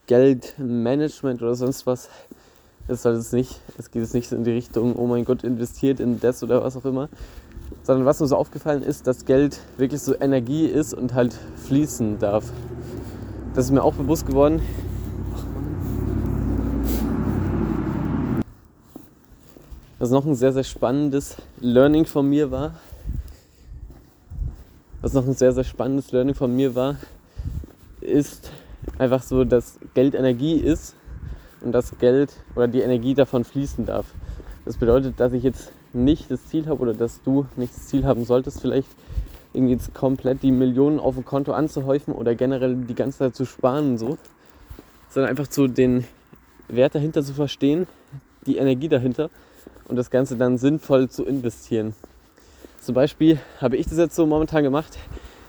Geldmanagement 0.08 1.40
oder 1.42 1.54
sonst 1.54 1.86
was. 1.86 2.08
Es 2.88 3.02
soll 3.02 3.12
es 3.12 3.30
nicht, 3.30 3.60
es 3.78 3.92
geht 3.92 4.02
jetzt 4.02 4.14
nicht 4.14 4.32
in 4.32 4.42
die 4.42 4.50
Richtung, 4.50 4.96
oh 4.96 5.06
mein 5.06 5.24
Gott, 5.24 5.44
investiert 5.44 6.00
in 6.00 6.18
das 6.18 6.42
oder 6.42 6.64
was 6.64 6.76
auch 6.76 6.84
immer. 6.84 7.08
Sondern 7.82 8.06
was 8.06 8.20
mir 8.20 8.26
so 8.26 8.36
aufgefallen 8.36 8.82
ist, 8.82 9.06
dass 9.06 9.24
Geld 9.24 9.60
wirklich 9.78 10.02
so 10.02 10.14
Energie 10.18 10.66
ist 10.66 10.94
und 10.94 11.14
halt 11.14 11.36
fließen 11.66 12.18
darf. 12.18 12.44
Das 13.54 13.66
ist 13.66 13.70
mir 13.70 13.82
auch 13.82 13.94
bewusst 13.94 14.26
geworden. 14.26 14.60
Was 19.98 20.10
noch 20.10 20.24
ein 20.24 20.34
sehr, 20.34 20.52
sehr 20.52 20.64
spannendes 20.64 21.36
Learning 21.60 22.06
von 22.06 22.28
mir 22.28 22.50
war. 22.50 22.74
Was 25.02 25.12
noch 25.14 25.26
ein 25.26 25.34
sehr, 25.34 25.52
sehr 25.52 25.64
spannendes 25.64 26.12
Learning 26.12 26.34
von 26.34 26.54
mir 26.54 26.74
war, 26.74 26.96
ist 28.00 28.50
einfach 28.98 29.22
so, 29.22 29.44
dass 29.44 29.78
Geld 29.94 30.14
Energie 30.14 30.56
ist 30.56 30.94
und 31.62 31.72
dass 31.72 31.98
Geld 31.98 32.32
oder 32.54 32.68
die 32.68 32.80
Energie 32.80 33.14
davon 33.14 33.44
fließen 33.44 33.86
darf. 33.86 34.06
Das 34.70 34.76
bedeutet, 34.76 35.18
dass 35.18 35.32
ich 35.32 35.42
jetzt 35.42 35.72
nicht 35.92 36.30
das 36.30 36.46
Ziel 36.46 36.68
habe 36.68 36.80
oder 36.80 36.94
dass 36.94 37.20
du 37.24 37.44
nicht 37.56 37.74
das 37.74 37.88
Ziel 37.88 38.04
haben 38.04 38.24
solltest, 38.24 38.60
vielleicht 38.60 38.86
irgendwie 39.52 39.72
jetzt 39.72 39.92
komplett 39.94 40.44
die 40.44 40.52
Millionen 40.52 41.00
auf 41.00 41.16
dem 41.16 41.24
Konto 41.24 41.50
anzuhäufen 41.50 42.14
oder 42.14 42.36
generell 42.36 42.76
die 42.76 42.94
ganze 42.94 43.18
Zeit 43.18 43.34
zu 43.34 43.46
sparen 43.46 43.90
und 43.90 43.98
so, 43.98 44.16
sondern 45.08 45.28
einfach 45.28 45.48
zu 45.48 45.66
den 45.66 46.04
Wert 46.68 46.94
dahinter 46.94 47.24
zu 47.24 47.34
verstehen, 47.34 47.88
die 48.46 48.58
Energie 48.58 48.86
dahinter 48.88 49.28
und 49.88 49.96
das 49.96 50.08
Ganze 50.08 50.36
dann 50.36 50.56
sinnvoll 50.56 51.08
zu 51.10 51.24
investieren. 51.24 51.96
Zum 52.80 52.94
Beispiel 52.94 53.40
habe 53.60 53.76
ich 53.76 53.88
das 53.88 53.98
jetzt 53.98 54.14
so 54.14 54.24
momentan 54.24 54.62
gemacht, 54.62 54.98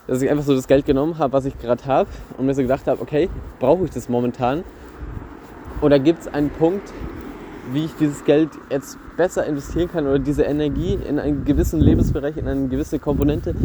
dass 0.07 0.23
ich 0.23 0.31
einfach 0.31 0.45
so 0.45 0.55
das 0.55 0.67
Geld 0.67 0.87
genommen 0.87 1.19
habe, 1.19 1.33
was 1.33 1.45
ich 1.45 1.55
gerade 1.59 1.85
habe 1.85 2.09
und 2.39 2.47
mir 2.47 2.55
so 2.55 2.63
gedacht 2.63 2.87
habe, 2.87 2.99
okay, 2.99 3.29
brauche 3.59 3.85
ich 3.85 3.91
das 3.91 4.09
momentan? 4.09 4.63
Oder 5.79 5.99
gibt 5.99 6.21
es 6.21 6.27
einen 6.27 6.49
Punkt, 6.49 6.91
wie 7.73 7.85
ich 7.85 7.91
dieses 7.99 8.23
Geld 8.25 8.49
jetzt 8.69 8.97
besser 9.17 9.45
investieren 9.45 9.89
kann 9.91 10.07
oder 10.07 10.19
diese 10.19 10.43
Energie 10.43 10.97
in 11.07 11.19
einen 11.19 11.45
gewissen 11.45 11.79
Lebensbereich, 11.79 12.37
in 12.37 12.47
eine 12.47 12.67
gewisse 12.67 12.99
Komponente 12.99 13.55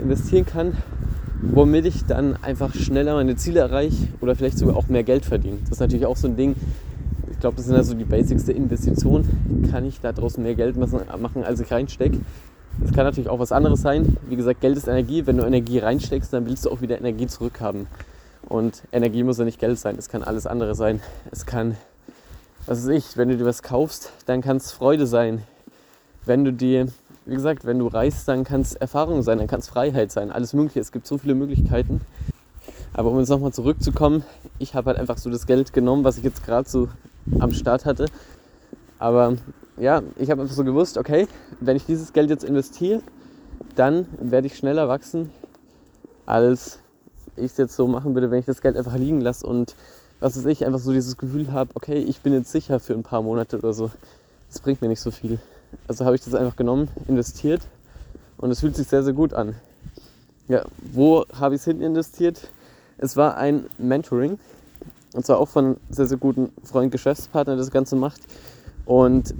investieren 0.00 0.46
kann, 0.46 0.76
womit 1.40 1.86
ich 1.86 2.04
dann 2.04 2.36
einfach 2.42 2.74
schneller 2.74 3.14
meine 3.14 3.36
Ziele 3.36 3.60
erreiche 3.60 4.08
oder 4.20 4.34
vielleicht 4.34 4.58
sogar 4.58 4.76
auch 4.76 4.88
mehr 4.88 5.02
Geld 5.02 5.24
verdiene. 5.24 5.58
Das 5.62 5.72
ist 5.72 5.80
natürlich 5.80 6.06
auch 6.06 6.16
so 6.16 6.28
ein 6.28 6.36
Ding. 6.36 6.54
Ich 7.30 7.40
glaube, 7.40 7.56
das 7.56 7.66
sind 7.66 7.76
also 7.76 7.94
die 7.94 8.04
Basics 8.04 8.44
der 8.44 8.56
Investition. 8.56 9.28
Kann 9.70 9.84
ich 9.84 10.00
daraus 10.00 10.38
mehr 10.38 10.54
Geld 10.54 10.76
machen, 10.76 11.44
als 11.44 11.60
ich 11.60 11.70
reinstecke? 11.70 12.18
Es 12.82 12.92
kann 12.92 13.04
natürlich 13.04 13.30
auch 13.30 13.38
was 13.38 13.52
anderes 13.52 13.82
sein. 13.82 14.16
Wie 14.28 14.36
gesagt, 14.36 14.60
Geld 14.60 14.76
ist 14.76 14.88
Energie. 14.88 15.26
Wenn 15.26 15.36
du 15.36 15.44
Energie 15.44 15.78
reinsteckst, 15.78 16.32
dann 16.32 16.46
willst 16.46 16.64
du 16.64 16.70
auch 16.70 16.80
wieder 16.80 16.98
Energie 16.98 17.26
zurückhaben. 17.26 17.86
Und 18.48 18.82
Energie 18.92 19.22
muss 19.22 19.38
ja 19.38 19.44
nicht 19.44 19.60
Geld 19.60 19.78
sein. 19.78 19.96
Es 19.98 20.08
kann 20.08 20.22
alles 20.22 20.46
andere 20.46 20.74
sein. 20.74 21.00
Es 21.30 21.46
kann, 21.46 21.76
was 22.66 22.82
weiß 22.82 22.88
ich, 22.88 23.16
wenn 23.16 23.28
du 23.28 23.36
dir 23.36 23.44
was 23.44 23.62
kaufst, 23.62 24.12
dann 24.26 24.40
kann 24.40 24.56
es 24.56 24.72
Freude 24.72 25.06
sein. 25.06 25.42
Wenn 26.24 26.44
du 26.44 26.52
dir, 26.52 26.86
wie 27.26 27.34
gesagt, 27.34 27.66
wenn 27.66 27.78
du 27.78 27.88
reist, 27.88 28.26
dann 28.28 28.44
kann 28.44 28.62
es 28.62 28.74
Erfahrung 28.74 29.22
sein, 29.22 29.38
dann 29.38 29.46
kann 29.46 29.60
es 29.60 29.68
Freiheit 29.68 30.10
sein. 30.10 30.30
Alles 30.30 30.54
Mögliche. 30.54 30.80
Es 30.80 30.90
gibt 30.90 31.06
so 31.06 31.18
viele 31.18 31.34
Möglichkeiten. 31.34 32.00
Aber 32.94 33.10
um 33.10 33.18
jetzt 33.18 33.28
nochmal 33.28 33.52
zurückzukommen, 33.52 34.24
ich 34.58 34.74
habe 34.74 34.90
halt 34.90 34.98
einfach 34.98 35.18
so 35.18 35.28
das 35.28 35.46
Geld 35.46 35.72
genommen, 35.72 36.04
was 36.04 36.16
ich 36.16 36.24
jetzt 36.24 36.44
gerade 36.44 36.68
so 36.68 36.88
am 37.38 37.52
Start 37.52 37.84
hatte. 37.84 38.06
Aber 38.98 39.36
ja, 39.76 40.02
ich 40.16 40.30
habe 40.30 40.42
einfach 40.42 40.54
so 40.54 40.64
gewusst, 40.64 40.96
okay, 40.96 41.26
wenn 41.60 41.76
ich 41.76 41.84
dieses 41.84 42.12
Geld 42.12 42.30
jetzt 42.30 42.44
investiere, 42.44 43.02
dann 43.74 44.06
werde 44.20 44.46
ich 44.46 44.56
schneller 44.56 44.88
wachsen, 44.88 45.30
als 46.24 46.78
ich 47.36 47.46
es 47.46 47.56
jetzt 47.56 47.76
so 47.76 47.88
machen 47.88 48.14
würde, 48.14 48.30
wenn 48.30 48.38
ich 48.38 48.46
das 48.46 48.62
Geld 48.62 48.76
einfach 48.76 48.96
liegen 48.96 49.20
lasse 49.20 49.46
und 49.46 49.74
was 50.20 50.36
weiß 50.36 50.46
ich, 50.46 50.64
einfach 50.64 50.78
so 50.78 50.92
dieses 50.92 51.16
Gefühl 51.16 51.52
habe, 51.52 51.70
okay, 51.74 51.98
ich 51.98 52.20
bin 52.20 52.32
jetzt 52.32 52.50
sicher 52.50 52.80
für 52.80 52.94
ein 52.94 53.02
paar 53.02 53.22
Monate 53.22 53.58
oder 53.58 53.72
so. 53.72 53.90
Das 54.48 54.60
bringt 54.60 54.80
mir 54.80 54.88
nicht 54.88 55.00
so 55.00 55.10
viel. 55.10 55.38
Also 55.88 56.04
habe 56.04 56.14
ich 56.16 56.22
das 56.22 56.34
einfach 56.34 56.56
genommen, 56.56 56.88
investiert 57.08 57.62
und 58.38 58.50
es 58.50 58.60
fühlt 58.60 58.76
sich 58.76 58.88
sehr, 58.88 59.02
sehr 59.02 59.12
gut 59.12 59.34
an. 59.34 59.54
Ja, 60.48 60.64
wo 60.92 61.24
habe 61.38 61.54
ich 61.54 61.60
es 61.60 61.64
hin 61.64 61.80
investiert? 61.80 62.48
Es 62.98 63.16
war 63.16 63.36
ein 63.36 63.66
Mentoring 63.78 64.38
und 65.14 65.24
zwar 65.24 65.38
auch 65.38 65.48
von 65.48 65.64
einem 65.64 65.76
sehr, 65.90 66.06
sehr 66.06 66.18
guten 66.18 66.52
Freund, 66.64 66.92
Geschäftspartner, 66.92 67.54
der 67.54 67.58
das 67.60 67.70
Ganze 67.70 67.96
macht. 67.96 68.20
Und 68.84 69.34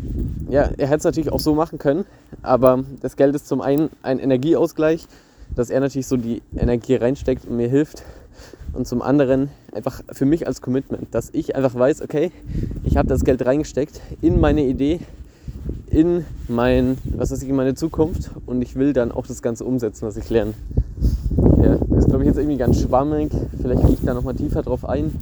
ja, 0.48 0.70
er 0.78 0.86
hätte 0.86 0.98
es 0.98 1.04
natürlich 1.04 1.30
auch 1.30 1.40
so 1.40 1.54
machen 1.54 1.78
können, 1.78 2.06
aber 2.42 2.82
das 3.02 3.16
Geld 3.16 3.34
ist 3.34 3.46
zum 3.46 3.60
einen 3.60 3.90
ein 4.02 4.18
Energieausgleich, 4.18 5.06
dass 5.54 5.70
er 5.70 5.80
natürlich 5.80 6.06
so 6.06 6.16
die 6.16 6.42
Energie 6.56 6.94
reinsteckt 6.94 7.44
und 7.44 7.56
mir 7.56 7.68
hilft. 7.68 8.02
Und 8.74 8.88
zum 8.88 9.02
anderen 9.02 9.50
einfach 9.72 10.02
für 10.10 10.24
mich 10.24 10.46
als 10.46 10.60
Commitment, 10.60 11.14
dass 11.14 11.30
ich 11.32 11.54
einfach 11.54 11.74
weiß, 11.74 12.02
okay, 12.02 12.32
ich 12.82 12.96
habe 12.96 13.08
das 13.08 13.24
Geld 13.24 13.44
reingesteckt 13.46 14.00
in 14.20 14.40
meine 14.40 14.64
Idee, 14.64 15.00
in 15.90 16.24
mein, 16.48 16.98
was 17.04 17.30
weiß 17.30 17.42
ich, 17.42 17.48
in 17.48 17.54
meine 17.54 17.76
Zukunft 17.76 18.30
und 18.46 18.62
ich 18.62 18.74
will 18.74 18.92
dann 18.92 19.12
auch 19.12 19.26
das 19.26 19.42
Ganze 19.42 19.64
umsetzen, 19.64 20.06
was 20.06 20.16
ich 20.16 20.28
lerne. 20.28 20.54
Ja, 21.62 21.76
das 21.88 21.98
ist 22.00 22.08
glaube 22.08 22.24
ich 22.24 22.28
jetzt 22.28 22.38
irgendwie 22.38 22.56
ganz 22.56 22.80
schwammig, 22.80 23.30
vielleicht 23.62 23.82
gehe 23.82 23.94
ich 23.94 24.04
da 24.04 24.12
nochmal 24.12 24.34
tiefer 24.34 24.62
drauf 24.62 24.84
ein. 24.88 25.14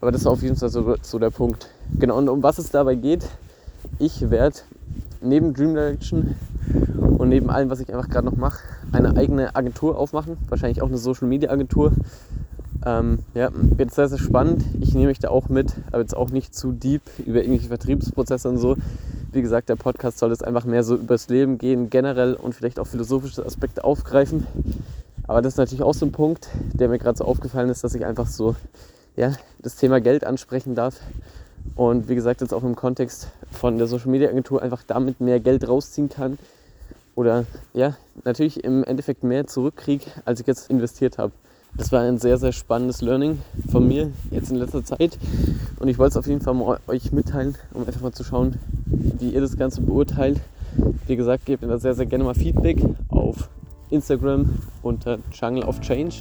Aber 0.00 0.12
das 0.12 0.20
ist 0.20 0.26
auf 0.26 0.42
jeden 0.42 0.56
Fall 0.56 0.68
so, 0.68 0.94
so 1.02 1.18
der 1.18 1.30
Punkt. 1.30 1.70
Genau, 1.98 2.18
und 2.18 2.28
um 2.28 2.42
was 2.42 2.58
es 2.58 2.70
dabei 2.70 2.94
geht, 2.94 3.24
ich 3.98 4.30
werde 4.30 4.56
neben 5.20 5.54
Dream 5.54 5.74
Direction 5.74 6.36
und 7.16 7.30
neben 7.30 7.50
allem, 7.50 7.70
was 7.70 7.80
ich 7.80 7.92
einfach 7.92 8.08
gerade 8.08 8.26
noch 8.26 8.36
mache, 8.36 8.58
eine 8.92 9.16
eigene 9.16 9.56
Agentur 9.56 9.98
aufmachen. 9.98 10.36
Wahrscheinlich 10.48 10.82
auch 10.82 10.88
eine 10.88 10.98
Social 10.98 11.26
Media 11.26 11.50
Agentur. 11.50 11.92
Ähm, 12.88 13.18
ja, 13.34 13.50
wird 13.52 13.92
sehr, 13.92 14.08
sehr 14.08 14.18
spannend. 14.18 14.64
Ich 14.80 14.94
nehme 14.94 15.08
mich 15.08 15.18
da 15.18 15.28
auch 15.28 15.50
mit, 15.50 15.74
aber 15.92 16.00
jetzt 16.00 16.16
auch 16.16 16.30
nicht 16.30 16.54
zu 16.54 16.72
deep 16.72 17.02
über 17.18 17.40
irgendwelche 17.40 17.68
Vertriebsprozesse 17.68 18.48
und 18.48 18.56
so. 18.56 18.76
Wie 19.30 19.42
gesagt, 19.42 19.68
der 19.68 19.76
Podcast 19.76 20.16
soll 20.16 20.30
jetzt 20.30 20.42
einfach 20.42 20.64
mehr 20.64 20.82
so 20.82 20.94
übers 20.94 21.28
Leben 21.28 21.58
gehen, 21.58 21.90
generell 21.90 22.32
und 22.32 22.54
vielleicht 22.54 22.78
auch 22.78 22.86
philosophische 22.86 23.44
Aspekte 23.44 23.84
aufgreifen. 23.84 24.46
Aber 25.26 25.42
das 25.42 25.54
ist 25.54 25.58
natürlich 25.58 25.82
auch 25.82 25.92
so 25.92 26.06
ein 26.06 26.12
Punkt, 26.12 26.48
der 26.72 26.88
mir 26.88 26.98
gerade 26.98 27.18
so 27.18 27.26
aufgefallen 27.26 27.68
ist, 27.68 27.84
dass 27.84 27.94
ich 27.94 28.06
einfach 28.06 28.26
so 28.26 28.56
ja, 29.16 29.34
das 29.58 29.76
Thema 29.76 30.00
Geld 30.00 30.24
ansprechen 30.24 30.74
darf. 30.74 30.98
Und 31.74 32.08
wie 32.08 32.14
gesagt, 32.14 32.40
jetzt 32.40 32.54
auch 32.54 32.62
im 32.62 32.74
Kontext 32.74 33.28
von 33.52 33.76
der 33.76 33.86
Social 33.86 34.08
Media 34.08 34.30
Agentur 34.30 34.62
einfach 34.62 34.82
damit 34.86 35.20
mehr 35.20 35.40
Geld 35.40 35.68
rausziehen 35.68 36.08
kann. 36.08 36.38
Oder 37.14 37.44
ja, 37.74 37.98
natürlich 38.24 38.64
im 38.64 38.82
Endeffekt 38.82 39.24
mehr 39.24 39.46
zurückkriege, 39.46 40.06
als 40.24 40.40
ich 40.40 40.46
jetzt 40.46 40.70
investiert 40.70 41.18
habe. 41.18 41.32
Das 41.78 41.92
war 41.92 42.02
ein 42.02 42.18
sehr, 42.18 42.38
sehr 42.38 42.50
spannendes 42.50 43.02
Learning 43.02 43.38
von 43.70 43.86
mir 43.86 44.10
jetzt 44.32 44.50
in 44.50 44.56
letzter 44.56 44.84
Zeit. 44.84 45.16
Und 45.78 45.86
ich 45.86 45.96
wollte 45.96 46.10
es 46.10 46.16
auf 46.16 46.26
jeden 46.26 46.40
Fall 46.40 46.52
mal 46.52 46.80
euch 46.88 47.12
mitteilen, 47.12 47.54
um 47.72 47.86
einfach 47.86 48.00
mal 48.00 48.12
zu 48.12 48.24
schauen, 48.24 48.56
wie 48.86 49.30
ihr 49.30 49.40
das 49.40 49.56
Ganze 49.56 49.80
beurteilt. 49.80 50.40
Wie 51.06 51.14
gesagt, 51.14 51.46
gebt 51.46 51.62
mir 51.62 51.68
da 51.68 51.78
sehr, 51.78 51.94
sehr 51.94 52.06
gerne 52.06 52.24
mal 52.24 52.34
Feedback 52.34 52.78
auf 53.10 53.48
Instagram 53.90 54.58
unter 54.82 55.18
Jungle 55.32 55.64
of 55.64 55.80
Change. 55.80 56.16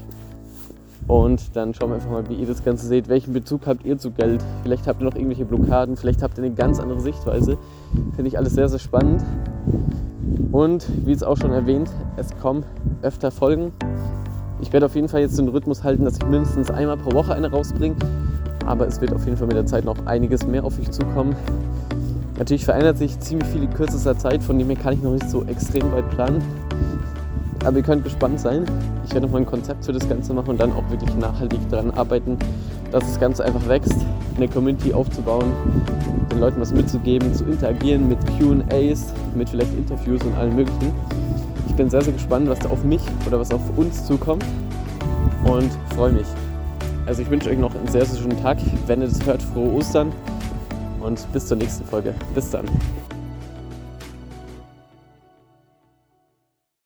Und 1.08 1.56
dann 1.56 1.74
schauen 1.74 1.90
wir 1.90 1.96
einfach 1.96 2.12
mal, 2.12 2.30
wie 2.30 2.36
ihr 2.36 2.48
das 2.48 2.64
Ganze 2.64 2.86
seht. 2.86 3.10
Welchen 3.10 3.34
Bezug 3.34 3.66
habt 3.66 3.84
ihr 3.84 3.98
zu 3.98 4.12
Geld? 4.12 4.44
Vielleicht 4.62 4.86
habt 4.86 5.02
ihr 5.02 5.06
noch 5.06 5.16
irgendwelche 5.16 5.46
Blockaden, 5.46 5.98
vielleicht 5.98 6.22
habt 6.22 6.38
ihr 6.38 6.44
eine 6.44 6.54
ganz 6.54 6.80
andere 6.80 7.02
Sichtweise. 7.02 7.58
Finde 8.16 8.28
ich 8.28 8.38
alles 8.38 8.54
sehr, 8.54 8.70
sehr 8.70 8.80
spannend. 8.80 9.24
Und 10.52 10.86
wie 11.06 11.14
es 11.14 11.24
auch 11.24 11.38
schon 11.38 11.52
erwähnt, 11.52 11.90
es 12.16 12.38
kommen 12.38 12.64
öfter 13.02 13.32
Folgen. 13.32 13.72
Ich 14.62 14.74
werde 14.74 14.88
auf 14.88 14.96
jeden 14.96 15.08
Fall 15.08 15.22
jetzt 15.22 15.38
den 15.38 15.48
Rhythmus 15.48 15.84
halten, 15.84 16.04
dass 16.06 16.18
ich 16.18 16.26
mindestens 16.26 16.72
einmal 16.72 16.98
pro 16.98 17.14
Woche 17.14 17.34
eine 17.34 17.50
rausbringe. 17.50 17.96
Aber 18.66 18.88
es 18.88 19.00
wird 19.00 19.14
auf 19.14 19.24
jeden 19.26 19.38
Fall 19.38 19.48
mit 19.48 19.56
der 19.56 19.66
Zeit 19.66 19.86
noch 19.86 20.06
einiges 20.06 20.46
mehr 20.46 20.64
auf 20.64 20.80
euch 20.80 20.92
zukommen. 20.92 21.36
Natürlich 22.38 22.66
verändert 22.66 22.98
sich 22.98 23.20
ziemlich 23.20 23.48
viel 23.50 23.64
in 23.64 23.74
kürzester 23.74 24.18
Zeit, 24.18 24.44
von 24.44 24.60
dem 24.60 24.68
her 24.68 24.76
kann 24.76 24.94
ich 24.94 25.02
noch 25.02 25.14
nicht 25.14 25.30
so 25.30 25.44
extrem 25.46 25.92
weit 25.92 26.10
planen. 26.12 26.42
Aber 27.66 27.78
ihr 27.78 27.84
könnt 27.84 28.04
gespannt 28.04 28.40
sein. 28.40 28.66
Ich 29.06 29.14
werde 29.14 29.26
nochmal 29.26 29.42
ein 29.42 29.48
Konzept 29.48 29.86
für 29.86 29.94
das 29.94 30.08
Ganze 30.08 30.34
machen 30.34 30.50
und 30.52 30.60
dann 30.60 30.72
auch 30.74 30.88
wirklich 30.90 31.16
nachhaltig 31.16 31.60
daran 31.70 31.92
arbeiten, 31.92 32.38
dass 32.92 33.04
das 33.04 33.20
Ganze 33.20 33.44
einfach 33.46 33.68
wächst, 33.68 33.96
eine 34.36 34.48
Community 34.48 34.94
aufzubauen, 34.94 35.52
den 36.32 36.40
Leuten 36.40 36.60
was 36.60 36.74
mitzugeben, 36.74 37.34
zu 37.34 37.46
interagieren 37.46 38.08
mit 38.08 38.20
QAs, 38.38 39.14
mit 39.36 39.50
vielleicht 39.50 39.74
Interviews 39.76 40.22
und 40.24 40.36
allem 40.36 40.56
Möglichen. 40.56 40.94
Ich 41.68 41.76
bin 41.76 41.90
sehr, 41.90 42.02
sehr 42.02 42.14
gespannt, 42.14 42.50
was 42.50 42.60
da 42.60 42.70
auf 42.70 42.84
mich 42.84 43.02
oder 43.28 43.40
was 43.40 43.52
auf 43.52 43.62
uns 43.78 44.06
zukommt 44.06 44.44
und 45.44 45.70
freue 45.96 46.12
mich. 46.12 46.26
Also 47.06 47.22
ich 47.22 47.30
wünsche 47.30 47.50
euch 47.50 47.58
noch 47.58 47.76
einen 47.76 47.88
sehr, 47.88 48.06
sehr 48.06 48.20
schönen 48.22 48.42
Tag. 48.42 48.58
Wenn 48.88 49.02
ihr 49.02 49.08
das 49.08 49.24
hört, 49.26 49.42
frohe 49.42 49.74
Ostern 49.74 50.12
und 51.02 51.32
bis 51.34 51.46
zur 51.48 51.58
nächsten 51.58 51.86
Folge. 51.86 52.14
Bis 52.34 52.50
dann. 52.50 52.66